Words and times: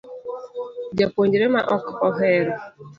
Japuonjre 0.97 1.45
ma 1.53 1.61
ok 1.75 1.83
ohero 2.07 2.53